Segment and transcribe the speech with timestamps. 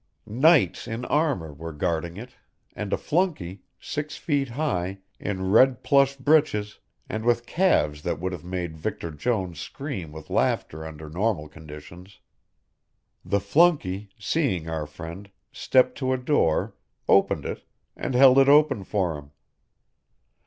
[0.25, 2.35] Knights in armour were guarding it,
[2.75, 8.31] and a flunkey, six feet high, in red plush breeches, and with calves that would
[8.31, 12.19] have made Victor Jones scream with laughter under normal conditions.
[13.23, 16.73] The flunkey, seeing our friend, stepped to a door,
[17.07, 17.63] opened it,
[17.95, 19.29] and held it open for him.